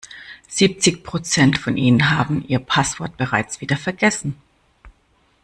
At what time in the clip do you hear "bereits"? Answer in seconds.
3.17-3.61